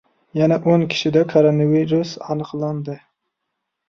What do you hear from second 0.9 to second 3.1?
kishida koronavirus aniqlandi!